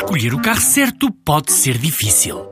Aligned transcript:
Escolher 0.00 0.32
o 0.32 0.40
carro 0.40 0.62
certo 0.62 1.12
pode 1.12 1.52
ser 1.52 1.76
difícil. 1.76 2.42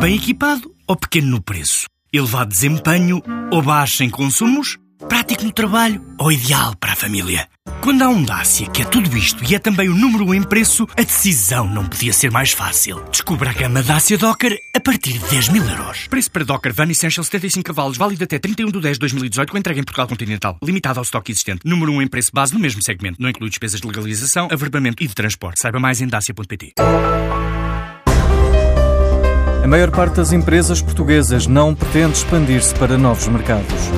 Bem 0.00 0.16
equipado 0.16 0.74
ou 0.88 0.96
pequeno 0.96 1.28
no 1.28 1.40
preço? 1.40 1.86
Elevado 2.12 2.50
desempenho 2.50 3.22
ou 3.52 3.62
baixo 3.62 4.02
em 4.02 4.10
consumos? 4.10 4.76
Prático 4.98 5.44
no 5.44 5.52
trabalho 5.52 6.02
ou 6.18 6.32
ideal 6.32 6.74
para 6.80 6.92
a 6.92 6.96
família? 6.96 7.46
Quando 7.82 8.02
há 8.02 8.08
um 8.08 8.22
Dacia 8.22 8.66
que 8.68 8.80
é 8.80 8.84
tudo 8.86 9.14
isto 9.16 9.44
e 9.44 9.54
é 9.54 9.58
também 9.58 9.90
o 9.90 9.94
número 9.94 10.24
1 10.24 10.28
um 10.28 10.34
em 10.34 10.42
preço, 10.42 10.86
a 10.96 11.02
decisão 11.02 11.68
não 11.68 11.86
podia 11.86 12.12
ser 12.14 12.30
mais 12.30 12.52
fácil. 12.52 13.04
Descubra 13.10 13.50
a 13.50 13.52
gama 13.52 13.82
Dacia 13.82 14.16
Docker 14.16 14.58
a 14.74 14.80
partir 14.80 15.18
de 15.18 15.28
10 15.28 15.50
mil 15.50 15.62
euros. 15.68 16.08
Preço 16.08 16.30
para 16.30 16.44
Docker 16.44 16.72
Van 16.72 16.90
Essential 16.90 17.22
75 17.22 17.62
cavalos, 17.62 17.98
válido 17.98 18.24
até 18.24 18.38
31 18.38 18.70
de 18.70 18.80
10 18.80 18.96
de 18.96 19.00
2018, 19.00 19.50
com 19.50 19.58
entrega 19.58 19.80
em 19.80 19.84
Portugal 19.84 20.08
Continental. 20.08 20.56
Limitado 20.64 20.98
ao 20.98 21.02
estoque 21.02 21.30
existente. 21.30 21.60
Número 21.64 21.92
1 21.92 21.96
um 21.96 22.02
em 22.02 22.08
preço 22.08 22.30
base 22.32 22.54
no 22.54 22.58
mesmo 22.58 22.82
segmento. 22.82 23.20
Não 23.20 23.28
inclui 23.28 23.50
despesas 23.50 23.80
de 23.80 23.86
legalização, 23.86 24.48
averbamento 24.50 25.02
e 25.02 25.06
de 25.06 25.14
transporte. 25.14 25.60
Saiba 25.60 25.78
mais 25.78 26.00
em 26.00 26.06
dacia.pt. 26.06 26.72
A 29.62 29.68
maior 29.68 29.90
parte 29.90 30.14
das 30.14 30.32
empresas 30.32 30.80
portuguesas 30.80 31.46
não 31.46 31.74
pretende 31.74 32.14
expandir-se 32.14 32.74
para 32.76 32.96
novos 32.96 33.28
mercados. 33.28 33.90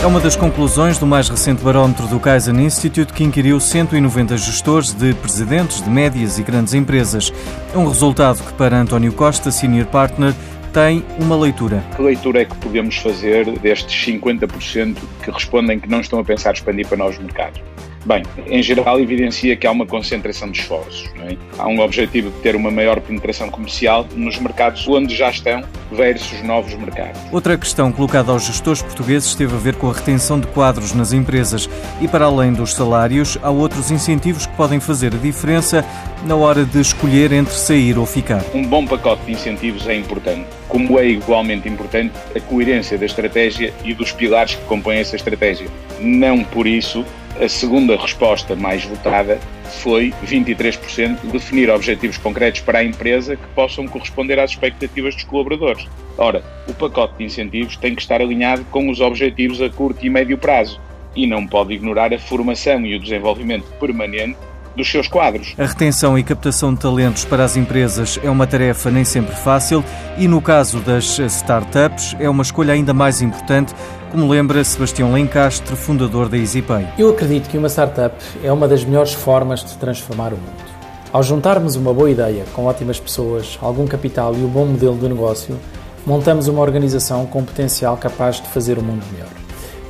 É 0.00 0.06
uma 0.06 0.20
das 0.20 0.36
conclusões 0.36 0.96
do 0.96 1.04
mais 1.04 1.28
recente 1.28 1.62
barómetro 1.62 2.06
do 2.06 2.20
Kaizen 2.20 2.64
Institute 2.64 3.12
que 3.12 3.24
inquiriu 3.24 3.58
190 3.58 4.36
gestores 4.36 4.92
de 4.92 5.12
presidentes 5.14 5.82
de 5.82 5.90
médias 5.90 6.38
e 6.38 6.42
grandes 6.44 6.72
empresas. 6.72 7.32
É 7.74 7.76
um 7.76 7.86
resultado 7.86 8.40
que, 8.44 8.52
para 8.52 8.78
António 8.78 9.12
Costa, 9.12 9.50
Senior 9.50 9.86
Partner, 9.86 10.32
tem 10.72 11.04
uma 11.18 11.36
leitura. 11.36 11.82
Que 11.96 12.02
leitura 12.02 12.42
é 12.42 12.44
que 12.44 12.54
podemos 12.58 12.96
fazer 12.98 13.50
destes 13.58 13.92
50% 14.06 14.96
que 15.24 15.30
respondem 15.32 15.80
que 15.80 15.88
não 15.88 16.00
estão 16.00 16.20
a 16.20 16.24
pensar 16.24 16.54
expandir 16.54 16.86
para 16.86 16.96
novos 16.96 17.18
mercados? 17.18 17.60
Bem, 18.08 18.22
em 18.46 18.62
geral 18.62 18.98
evidencia 18.98 19.54
que 19.54 19.66
há 19.66 19.70
uma 19.70 19.84
concentração 19.84 20.50
de 20.50 20.60
esforços. 20.60 21.10
É? 21.28 21.36
Há 21.58 21.68
um 21.68 21.78
objetivo 21.80 22.30
de 22.30 22.38
ter 22.38 22.56
uma 22.56 22.70
maior 22.70 23.02
penetração 23.02 23.50
comercial 23.50 24.06
nos 24.16 24.38
mercados 24.38 24.88
onde 24.88 25.14
já 25.14 25.28
estão 25.28 25.62
versus 25.92 26.42
novos 26.42 26.72
mercados. 26.72 27.20
Outra 27.30 27.58
questão 27.58 27.92
colocada 27.92 28.32
aos 28.32 28.46
gestores 28.46 28.80
portugueses 28.80 29.34
teve 29.34 29.54
a 29.54 29.58
ver 29.58 29.76
com 29.76 29.90
a 29.90 29.92
retenção 29.92 30.40
de 30.40 30.46
quadros 30.46 30.94
nas 30.94 31.12
empresas 31.12 31.68
e 32.00 32.08
para 32.08 32.24
além 32.24 32.54
dos 32.54 32.72
salários, 32.72 33.36
há 33.42 33.50
outros 33.50 33.90
incentivos 33.90 34.46
que 34.46 34.56
podem 34.56 34.80
fazer 34.80 35.12
a 35.12 35.18
diferença 35.18 35.84
na 36.24 36.34
hora 36.34 36.64
de 36.64 36.80
escolher 36.80 37.30
entre 37.32 37.52
sair 37.52 37.98
ou 37.98 38.06
ficar. 38.06 38.42
Um 38.54 38.64
bom 38.64 38.86
pacote 38.86 39.26
de 39.26 39.32
incentivos 39.32 39.86
é 39.86 39.94
importante, 39.94 40.46
como 40.66 40.98
é 40.98 41.06
igualmente 41.06 41.68
importante 41.68 42.14
a 42.34 42.40
coerência 42.40 42.96
da 42.96 43.04
estratégia 43.04 43.74
e 43.84 43.92
dos 43.92 44.12
pilares 44.12 44.54
que 44.54 44.64
compõem 44.64 44.96
essa 44.96 45.14
estratégia. 45.14 45.68
Não 46.00 46.42
por 46.42 46.66
isso 46.66 47.04
a 47.40 47.48
segunda 47.48 47.96
resposta 47.96 48.56
mais 48.56 48.84
votada 48.84 49.38
foi 49.82 50.12
23% 50.24 51.18
definir 51.30 51.70
objetivos 51.70 52.18
concretos 52.18 52.60
para 52.60 52.80
a 52.80 52.84
empresa 52.84 53.36
que 53.36 53.46
possam 53.54 53.86
corresponder 53.86 54.38
às 54.38 54.50
expectativas 54.50 55.14
dos 55.14 55.24
colaboradores. 55.24 55.86
Ora, 56.16 56.42
o 56.66 56.74
pacote 56.74 57.14
de 57.18 57.24
incentivos 57.24 57.76
tem 57.76 57.94
que 57.94 58.02
estar 58.02 58.20
alinhado 58.20 58.64
com 58.70 58.90
os 58.90 59.00
objetivos 59.00 59.62
a 59.62 59.70
curto 59.70 60.04
e 60.04 60.10
médio 60.10 60.36
prazo 60.36 60.80
e 61.14 61.26
não 61.26 61.46
pode 61.46 61.74
ignorar 61.74 62.12
a 62.12 62.18
formação 62.18 62.84
e 62.84 62.96
o 62.96 63.00
desenvolvimento 63.00 63.66
permanente 63.78 64.36
dos 64.78 64.90
seus 64.90 65.08
quadros. 65.08 65.54
A 65.58 65.66
retenção 65.66 66.16
e 66.16 66.22
captação 66.22 66.72
de 66.72 66.80
talentos 66.80 67.24
para 67.24 67.44
as 67.44 67.56
empresas 67.56 68.18
é 68.22 68.30
uma 68.30 68.46
tarefa 68.46 68.90
nem 68.90 69.04
sempre 69.04 69.34
fácil 69.34 69.84
e, 70.16 70.28
no 70.28 70.40
caso 70.40 70.78
das 70.78 71.18
startups, 71.18 72.16
é 72.20 72.30
uma 72.30 72.42
escolha 72.42 72.72
ainda 72.72 72.94
mais 72.94 73.20
importante, 73.20 73.74
como 74.10 74.28
lembra 74.28 74.62
Sebastião 74.62 75.12
Lencastre, 75.12 75.74
fundador 75.76 76.28
da 76.28 76.38
EasyPay. 76.38 76.86
Eu 76.96 77.10
acredito 77.10 77.50
que 77.50 77.58
uma 77.58 77.68
startup 77.68 78.14
é 78.42 78.52
uma 78.52 78.68
das 78.68 78.84
melhores 78.84 79.12
formas 79.12 79.64
de 79.64 79.76
transformar 79.76 80.32
o 80.32 80.36
mundo. 80.36 80.68
Ao 81.12 81.22
juntarmos 81.22 81.74
uma 81.74 81.92
boa 81.92 82.10
ideia 82.10 82.44
com 82.52 82.66
ótimas 82.66 83.00
pessoas, 83.00 83.58
algum 83.60 83.86
capital 83.86 84.34
e 84.34 84.38
um 84.38 84.48
bom 84.48 84.64
modelo 84.64 84.96
de 84.96 85.08
negócio, 85.08 85.58
montamos 86.06 86.46
uma 86.46 86.62
organização 86.62 87.26
com 87.26 87.44
potencial 87.44 87.96
capaz 87.96 88.36
de 88.36 88.48
fazer 88.48 88.78
o 88.78 88.82
mundo 88.82 89.04
melhor. 89.12 89.28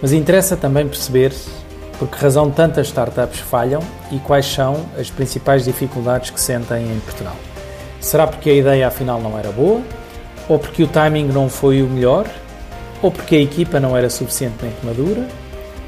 Mas 0.00 0.12
interessa 0.12 0.56
também 0.56 0.86
perceber 0.86 1.32
por 1.98 2.08
que 2.08 2.16
razão 2.16 2.48
tantas 2.48 2.86
startups 2.86 3.40
falham 3.40 3.82
e 4.12 4.18
quais 4.20 4.46
são 4.46 4.86
as 4.96 5.10
principais 5.10 5.64
dificuldades 5.64 6.30
que 6.30 6.40
sentem 6.40 6.84
em 6.92 7.00
Portugal? 7.00 7.34
Será 8.00 8.26
porque 8.26 8.50
a 8.50 8.54
ideia 8.54 8.86
afinal 8.86 9.20
não 9.20 9.36
era 9.36 9.50
boa? 9.50 9.82
Ou 10.48 10.58
porque 10.58 10.84
o 10.84 10.86
timing 10.86 11.26
não 11.26 11.48
foi 11.48 11.82
o 11.82 11.88
melhor? 11.88 12.26
Ou 13.02 13.10
porque 13.10 13.34
a 13.34 13.40
equipa 13.40 13.80
não 13.80 13.96
era 13.96 14.08
suficientemente 14.08 14.76
madura? 14.84 15.26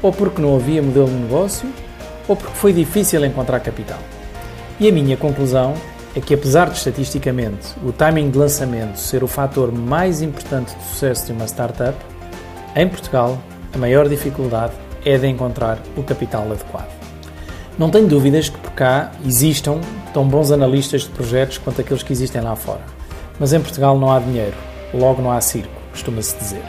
Ou 0.01 0.11
porque 0.11 0.41
não 0.41 0.55
havia 0.55 0.81
modelo 0.81 1.07
de 1.07 1.13
negócio? 1.13 1.69
Ou 2.27 2.35
porque 2.35 2.55
foi 2.55 2.73
difícil 2.73 3.23
encontrar 3.25 3.61
capital? 3.61 3.99
E 4.79 4.89
a 4.89 4.91
minha 4.91 5.15
conclusão 5.15 5.73
é 6.13 6.19
que, 6.19 6.33
apesar 6.33 6.69
de 6.69 6.77
estatisticamente 6.77 7.69
o 7.85 7.93
timing 7.93 8.29
de 8.29 8.37
lançamento 8.37 8.97
ser 8.97 9.23
o 9.23 9.27
fator 9.27 9.71
mais 9.71 10.21
importante 10.21 10.75
de 10.75 10.83
sucesso 10.83 11.27
de 11.27 11.31
uma 11.31 11.45
startup, 11.45 11.97
em 12.75 12.87
Portugal 12.87 13.37
a 13.73 13.77
maior 13.77 14.09
dificuldade 14.09 14.73
é 15.05 15.17
de 15.17 15.27
encontrar 15.27 15.79
o 15.95 16.03
capital 16.03 16.43
adequado. 16.51 16.89
Não 17.77 17.89
tenho 17.89 18.07
dúvidas 18.07 18.49
que 18.49 18.57
por 18.57 18.71
cá 18.71 19.11
existam 19.25 19.79
tão 20.13 20.27
bons 20.27 20.51
analistas 20.51 21.03
de 21.03 21.09
projetos 21.09 21.57
quanto 21.57 21.81
aqueles 21.81 22.03
que 22.03 22.13
existem 22.13 22.41
lá 22.41 22.55
fora. 22.55 22.81
Mas 23.39 23.53
em 23.53 23.59
Portugal 23.59 23.97
não 23.97 24.11
há 24.11 24.19
dinheiro, 24.19 24.55
logo 24.93 25.21
não 25.21 25.31
há 25.31 25.41
circo, 25.41 25.73
costuma-se 25.91 26.37
dizer. 26.37 26.61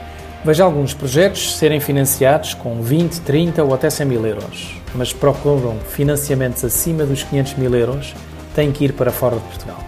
Vejo 0.44 0.64
alguns 0.64 0.94
projetos 0.94 1.56
serem 1.56 1.78
financiados 1.78 2.54
com 2.54 2.82
20, 2.82 3.20
30 3.20 3.62
ou 3.62 3.74
até 3.74 3.88
100 3.88 4.06
mil 4.06 4.26
euros, 4.26 4.74
mas 4.94 5.12
procuram 5.12 5.76
financiamentos 5.88 6.64
acima 6.64 7.04
dos 7.04 7.22
500 7.22 7.54
mil 7.54 7.74
euros, 7.74 8.14
têm 8.54 8.72
que 8.72 8.84
ir 8.84 8.92
para 8.92 9.12
fora 9.12 9.36
de 9.36 9.42
Portugal. 9.42 9.78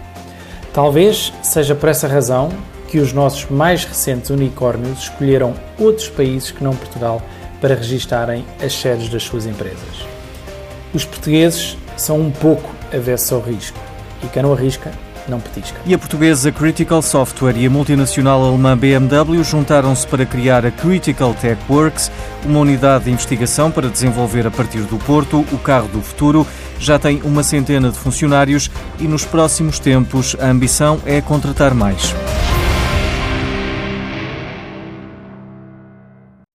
Talvez 0.73 1.33
seja 1.41 1.75
por 1.75 1.89
essa 1.89 2.07
razão 2.07 2.49
que 2.87 2.99
os 2.99 3.11
nossos 3.11 3.49
mais 3.49 3.83
recentes 3.83 4.29
unicórnios 4.29 4.99
escolheram 4.99 5.53
outros 5.77 6.07
países 6.07 6.51
que 6.51 6.63
não 6.63 6.75
Portugal 6.75 7.21
para 7.65 7.73
registarem 7.73 8.45
as 8.63 8.79
sedes 8.79 9.09
das 9.09 9.23
suas 9.23 9.47
empresas. 9.47 10.05
Os 10.93 11.03
portugueses 11.03 11.75
são 11.97 12.21
um 12.21 12.29
pouco 12.29 12.71
avessos 12.93 13.33
ao 13.33 13.41
risco 13.41 13.79
e 14.21 14.27
quem 14.27 14.43
não 14.43 14.53
arrisca 14.53 14.91
não 15.27 15.39
petisca. 15.39 15.75
E 15.83 15.91
a 15.91 15.97
portuguesa 15.97 16.51
Critical 16.51 17.01
Software 17.01 17.57
e 17.57 17.65
a 17.65 17.69
multinacional 17.71 18.45
alemã 18.45 18.77
BMW 18.77 19.43
juntaram-se 19.43 20.05
para 20.05 20.27
criar 20.27 20.63
a 20.63 20.69
Critical 20.69 21.33
Tech 21.33 21.59
Works, 21.67 22.11
uma 22.45 22.59
unidade 22.59 23.05
de 23.05 23.11
investigação 23.11 23.71
para 23.71 23.89
desenvolver 23.89 24.45
a 24.45 24.51
partir 24.51 24.81
do 24.81 24.99
Porto 24.99 25.43
o 25.51 25.57
carro 25.57 25.87
do 25.87 26.03
futuro. 26.03 26.45
Já 26.77 26.99
tem 26.99 27.19
uma 27.23 27.41
centena 27.41 27.89
de 27.89 27.97
funcionários 27.97 28.69
e 28.99 29.07
nos 29.07 29.25
próximos 29.25 29.79
tempos 29.79 30.35
a 30.39 30.45
ambição 30.45 31.01
é 31.03 31.19
contratar 31.19 31.73
mais. 31.73 32.13